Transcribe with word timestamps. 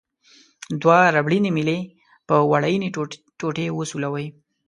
دوه 0.81 0.99
ربړي 1.15 1.39
میلې 1.55 1.79
په 2.27 2.35
وړینې 2.51 2.89
ټوټې 3.39 3.67
وسولوئ. 3.77 4.27